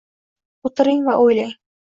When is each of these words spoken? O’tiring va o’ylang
O’tiring 0.69 1.05
va 1.09 1.19
o’ylang 1.27 1.55